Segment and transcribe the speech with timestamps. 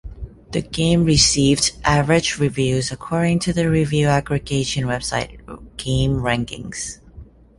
[0.49, 5.39] The game received "average" reviews according to the review aggregation website
[5.77, 6.97] GameRankings.